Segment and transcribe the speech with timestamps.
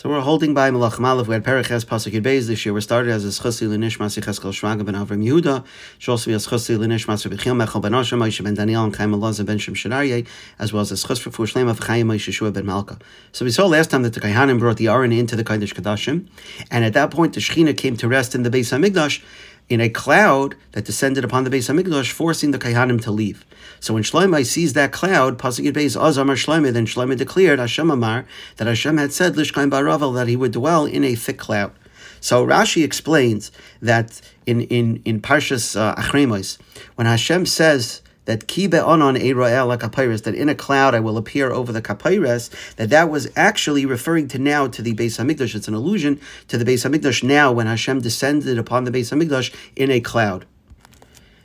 [0.00, 1.26] So we're holding by Malach Malach.
[1.26, 2.72] We had Perek Ches Pasuk Beis this year.
[2.72, 5.62] We started as a Schusi Lenishmas Yecheskel Shraga ben Avram Yehuda.
[5.98, 9.58] Should as Schusi Lenishmas Rebichil Mechel ben Asher Moshe ben Daniel and Chaim Elazar ben
[9.58, 10.26] Shem Shadariye,
[10.58, 12.98] as well as a Schus for Fushleim of Chaim Moshe Shua ben Malka.
[13.32, 16.26] So we saw last time that the Kaihanim brought the Aron into the Kodesh Kadashim,
[16.70, 19.22] and at that point the Shechina came to rest in the Beis Hamikdash
[19.70, 23.46] in a cloud that descended upon the Beis Hamikdash, forcing the Kaihanim to leave.
[23.78, 28.26] So when Shlomo sees that cloud, Pasuk Beis Azamar Shlomo, then Shlomo declared Hashem Amar
[28.56, 31.72] that Hashem had said Lishkaim Baravel that he would dwell in a thick cloud.
[32.20, 33.50] So Rashi explains
[33.80, 36.58] that in in in Parshas uh, Acharei Mos,
[36.96, 41.50] when Hashem says that kibe onon eroel kapyrus, that in a cloud I will appear
[41.50, 45.56] over the kapyrus, that that was actually referring to now to the Beis Hamikdash.
[45.56, 49.52] It's an allusion to the Beis Hamikdash now when Hashem descended upon the Beis Hamikdash
[49.74, 50.46] in a cloud.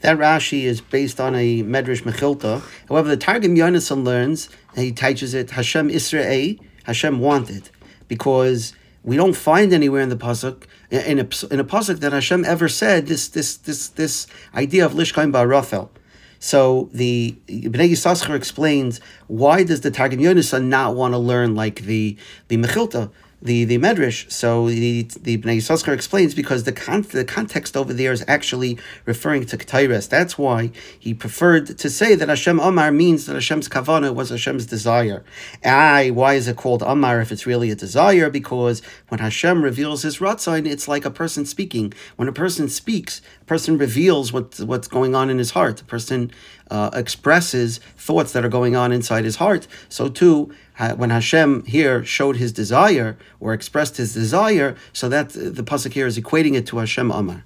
[0.00, 2.62] That Rashi is based on a Medrash Mechilta.
[2.90, 7.70] However, the Targum Yonason learns, and he teaches it, Hashem Israel, Hashem wanted,
[8.06, 12.44] because we don't find anywhere in the pasuk in a in a pasuk that Hashem
[12.44, 15.88] ever said this this this this idea of lishkaim ba'rafel.
[16.38, 21.82] So the Bnei Yissaschar explains why does the Targum Yonasan not want to learn like
[21.82, 22.16] the
[22.48, 23.10] the Mechilta?
[23.42, 24.30] The, the Medrash.
[24.30, 28.78] So the, the Bnei Yissaschar explains because the con- the context over there is actually
[29.04, 30.08] referring to Ketaires.
[30.08, 34.66] That's why he preferred to say that Hashem Amar means that Hashem's kavana was Hashem's
[34.66, 35.24] desire.
[35.64, 38.30] I, why is it called Amar if it's really a desire?
[38.30, 41.92] Because when Hashem reveals his Ratzon, it's like a person speaking.
[42.16, 45.82] When a person speaks, a person reveals what, what's going on in his heart.
[45.82, 46.32] A person
[46.70, 49.66] uh, expresses thoughts that are going on inside his heart.
[49.88, 50.52] So too,
[50.96, 56.06] when Hashem here showed his desire or expressed his desire, so that the pasuk here
[56.06, 57.44] is equating it to Hashem Amar.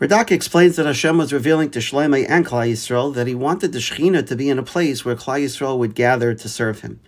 [0.00, 3.80] Radak explains that Hashem was revealing to Shlomo and Klal Yisrael that he wanted the
[3.80, 7.00] Shekhinah to be in a place where Klal Yisrael would gather to serve him.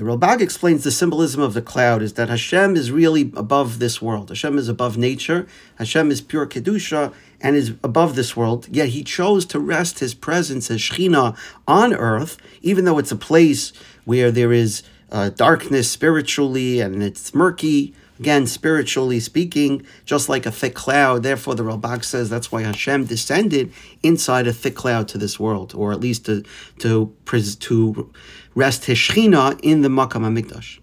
[0.00, 4.00] The Ralbag explains the symbolism of the cloud is that Hashem is really above this
[4.00, 4.30] world.
[4.30, 5.46] Hashem is above nature.
[5.76, 8.66] Hashem is pure kedusha and is above this world.
[8.70, 11.36] Yet He chose to rest His presence as Shechina
[11.68, 13.74] on earth, even though it's a place
[14.06, 14.82] where there is
[15.12, 17.92] uh, darkness spiritually and it's murky.
[18.18, 21.22] Again, spiritually speaking, just like a thick cloud.
[21.22, 23.72] Therefore, the Ralbag says that's why Hashem descended
[24.02, 26.42] inside a thick cloud to this world, or at least to
[26.80, 28.12] to to
[28.54, 30.80] rest His Shechina in the Makam Hamikdash.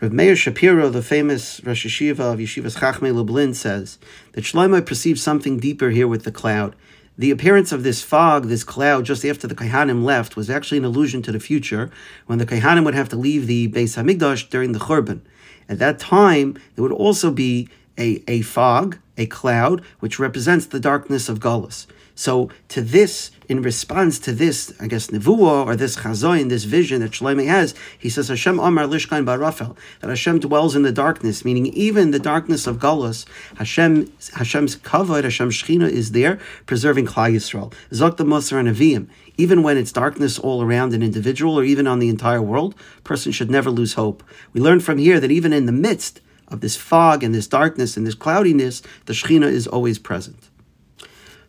[0.00, 3.98] Rav Meir Shapiro, the famous Rosh Yeshiva of Yeshivas Chachmei Lublin, says
[4.32, 6.74] that Shlomo perceives something deeper here with the cloud.
[7.16, 10.84] The appearance of this fog, this cloud, just after the Kaihanim left, was actually an
[10.84, 11.90] allusion to the future,
[12.26, 15.20] when the Kaihanim would have to leave the Beis Hamikdash during the Churban.
[15.68, 20.80] At that time, there would also be a, a fog, a cloud, which represents the
[20.80, 21.86] darkness of Gullus.
[22.14, 27.02] So to this, in response to this, I guess nevuah or this chazoin, this vision
[27.02, 31.44] that Shlomo has, he says Hashem Amar Lishkan Barafel that Hashem dwells in the darkness,
[31.44, 33.26] meaning even the darkness of Galus,
[33.58, 37.74] Hashem Hashem's kavod, Hashem's shechina is there, preserving Klal Yisrael.
[37.90, 39.10] Zok the Moser and Avim.
[39.36, 42.74] Even when it's darkness all around an individual or even on the entire world,
[43.04, 44.22] person should never lose hope.
[44.54, 47.98] We learn from here that even in the midst of this fog and this darkness
[47.98, 50.48] and this cloudiness, the Shekhinah is always present.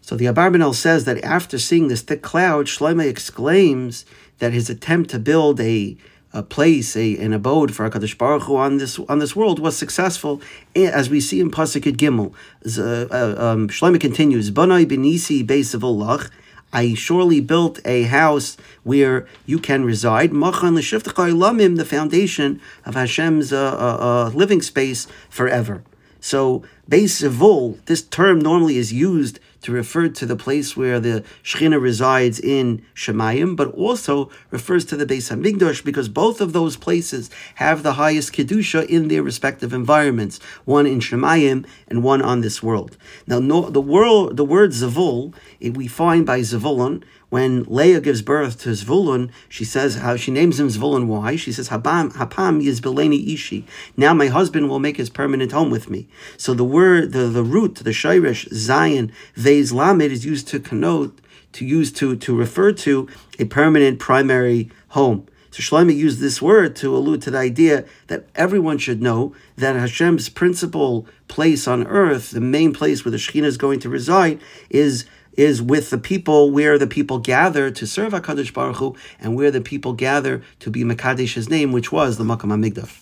[0.04, 4.06] So the Abarbanel says that after seeing this thick cloud, Shlomo exclaims
[4.40, 5.96] that his attempt to build a,
[6.34, 9.78] a place, a, an abode for Hakadosh Baruch Hu on this on this world was
[9.78, 10.42] successful,
[10.76, 12.34] as we see in Pasuk Gimel.
[12.78, 16.30] Uh, uh, um, Shlomo continues, "Banai benisi beisavulach."
[16.74, 20.34] I surely built a house where you can reside.
[20.34, 25.84] Machan lamim, the foundation of Hashem's uh, uh, uh, living space forever.
[26.20, 31.82] So, Beis this term normally is used to refer to the place where the Shekhinah
[31.82, 37.30] resides in Shemayim, but also refers to the Beis Hamikdash because both of those places
[37.56, 42.62] have the highest kedusha in their respective environments, one in Shemayim and one on this
[42.62, 42.98] world.
[43.26, 48.22] Now, no, the world, the word Zavul, eh, we find by Zavulon when Leah gives
[48.22, 51.08] birth to Zvulun, she says how she names him Zvulun.
[51.08, 51.36] Why?
[51.36, 53.66] She says Habam Hapam Yizbeleni Ishi.
[53.98, 56.08] Now my husband will make his permanent home with me.
[56.38, 61.18] So the word, the, the root, the Shirish Zion Vez Lamed is used to connote,
[61.54, 63.10] to use to to refer to
[63.40, 65.26] a permanent primary home.
[65.50, 69.76] So Shlomo used this word to allude to the idea that everyone should know that
[69.76, 74.40] Hashem's principal place on earth, the main place where the Shekhinah is going to reside,
[74.70, 75.06] is
[75.36, 79.52] is with the people where the people gather to serve HaKadosh Baruch Hu and where
[79.52, 83.00] the people gather to be Mekadesh name, which was the Makam HaMikdash.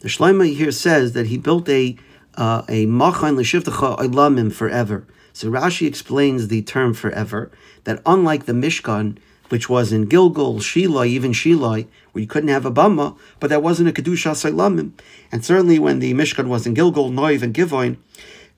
[0.00, 1.96] The Shlomo here says that he built a
[2.36, 5.04] uh, a Machan L'Shivtecha Olamim forever.
[5.32, 7.50] So Rashi explains the term forever,
[7.84, 9.18] that unlike the Mishkan,
[9.48, 13.62] which was in Gilgal, Shiloh, even Shiloh, where you couldn't have a bama, but that
[13.62, 14.92] wasn't a kedusha salamim.
[15.32, 17.96] And certainly when the Mishkan was in Gilgal, Noiv, and Givoin,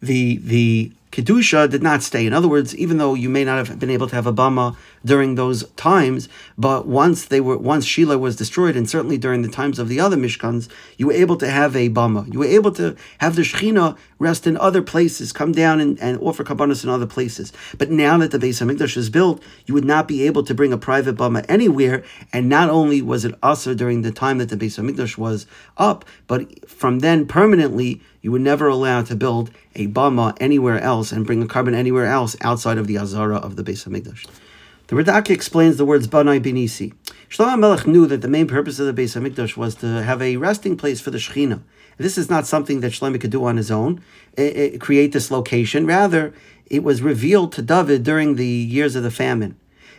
[0.03, 2.25] the the Kedusha did not stay.
[2.25, 4.77] In other words, even though you may not have been able to have a Bama
[5.05, 9.49] during those times, but once they were once Shiloh was destroyed, and certainly during the
[9.49, 10.69] times of the other Mishkans,
[10.99, 12.33] you were able to have a Bama.
[12.33, 16.19] You were able to have the Shechina rest in other places, come down and, and
[16.21, 17.53] offer Kabbanas in other places.
[17.77, 20.73] But now that the Beis Hamikdash is built, you would not be able to bring
[20.73, 24.57] a private Bama anywhere, and not only was it also during the time that the
[24.57, 25.47] Beis Hamikdash was
[25.77, 31.13] up, but from then permanently you were never allowed to build a bama anywhere else
[31.13, 34.27] and bring a korban anywhere else outside of the azara of the Beis Hamikdash.
[34.89, 36.93] The Radak explains the words Banai Binisi.
[37.29, 40.37] Shlomo Melech knew that the main purpose of the Beis Hamikdash was to have a
[40.37, 41.63] resting place for the Shekhinah.
[41.97, 44.03] This is not something that Shlomo could do on his own,
[44.37, 45.87] it, it, create this location.
[45.87, 46.35] Rather,
[46.67, 49.57] it was revealed to David during the years of the famine.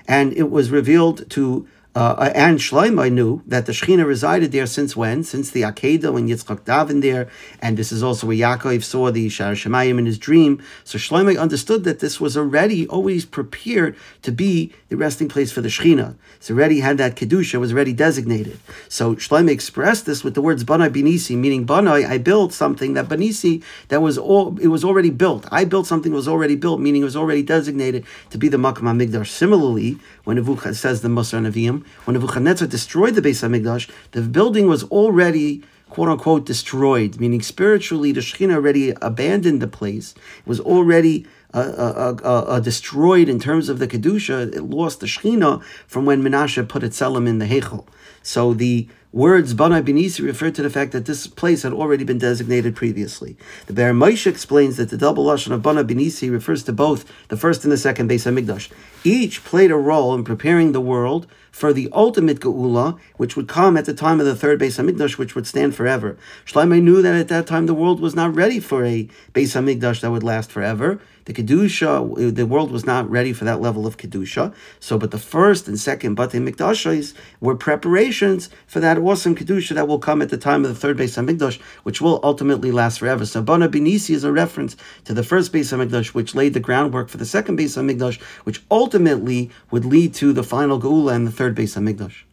[0.08, 4.96] And it was revealed to uh, and Shlomo knew that the Shekhinah resided there since
[4.96, 5.26] when?
[5.26, 7.30] Since the Akedah, when Yitzchak davened there,
[7.62, 10.64] and this is also where Yaakov saw the Shar Shemayim in his dream.
[10.86, 15.60] So Shlomo understood that this was already always prepared to be the resting place for
[15.60, 16.16] the Shekhinah.
[16.40, 18.58] So already had that Kedusha, was already designated.
[18.88, 23.10] So Shlomo expressed this with the words Banai Binisi, meaning Banai, I built something that
[23.10, 25.46] Banisi, that was all, it was already built.
[25.52, 28.56] I built something that was already built, meaning it was already designated to be the
[28.56, 29.28] Makam HaMikdash.
[29.28, 34.68] Similarly, when Nebuchadnezzar says the Musar Nevi'im, when Nebuchadnezzar destroyed the Beis Hamikdash, the building
[34.68, 40.16] was already quote unquote destroyed, meaning spiritually the Shekhinah already abandoned the place.
[40.40, 44.56] It was already uh, uh, uh, uh, destroyed in terms of the Kedusha.
[44.56, 47.86] It lost the Shekhinah from when Menashe put its Selim in the Heichel.
[48.24, 52.18] So the words Bana Binisi refer to the fact that this place had already been
[52.18, 53.36] designated previously.
[53.68, 57.36] The Be'er Moshe explains that the double lashon of Bana Binisi refers to both the
[57.36, 58.72] first and the second Beis Hamikdash.
[59.04, 63.76] Each played a role in preparing the world for the ultimate Geula, which would come
[63.76, 66.18] at the time of the third Beis Hamikdash, which would stand forever.
[66.46, 70.02] Shlomo knew that at that time the world was not ready for a Beis Hamikdash
[70.02, 71.02] that would last forever.
[71.26, 74.54] The kedusha, the world was not ready for that level of kedusha.
[74.80, 79.88] So, but the first and second Batei Mikdashis were preparations for that awesome kedusha that
[79.88, 83.26] will come at the time of the third Beis Hamikdash, which will ultimately last forever.
[83.26, 84.76] So, Bana Binisi is a reference
[85.06, 88.64] to the first Beis Hamikdash, which laid the groundwork for the second Beis Hamikdash, which
[88.72, 92.24] ultimately would lead to the final Geula and the third Beis Hamikdash.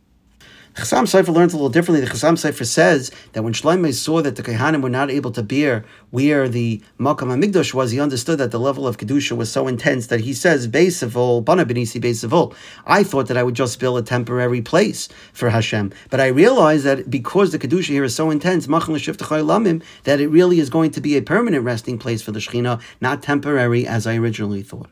[0.78, 2.06] Chassam Sofer learns a little differently.
[2.06, 5.42] The Chassam Sofer says that when Shlomo saw that the Kehanim were not able to
[5.42, 9.66] bear where the Makam HaMikdash was, he understood that the level of Kedusha was so
[9.66, 12.54] intense that he says, Beisavol, Bana Benisi Beisavol.
[12.86, 15.92] I thought that I would just build a temporary place for Hashem.
[16.10, 20.70] But I realized that because the Kedusha here is so intense, that it really is
[20.70, 24.62] going to be a permanent resting place for the Shekhinah, not temporary as I originally
[24.62, 24.90] thought.